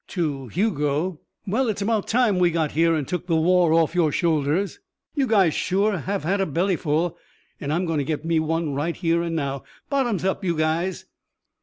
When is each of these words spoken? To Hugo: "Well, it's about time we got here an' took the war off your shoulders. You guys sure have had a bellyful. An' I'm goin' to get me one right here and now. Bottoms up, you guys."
To 0.07 0.47
Hugo: 0.47 1.19
"Well, 1.45 1.69
it's 1.69 1.83
about 1.83 2.07
time 2.07 2.39
we 2.39 2.49
got 2.49 2.71
here 2.71 2.95
an' 2.95 3.05
took 3.05 3.27
the 3.27 3.35
war 3.35 3.71
off 3.71 3.93
your 3.93 4.11
shoulders. 4.11 4.79
You 5.13 5.27
guys 5.27 5.53
sure 5.53 5.95
have 5.99 6.23
had 6.23 6.41
a 6.41 6.47
bellyful. 6.47 7.15
An' 7.59 7.69
I'm 7.69 7.85
goin' 7.85 7.99
to 7.99 8.03
get 8.03 8.25
me 8.25 8.39
one 8.39 8.73
right 8.73 8.95
here 8.95 9.21
and 9.21 9.35
now. 9.35 9.63
Bottoms 9.91 10.25
up, 10.25 10.43
you 10.43 10.57
guys." 10.57 11.05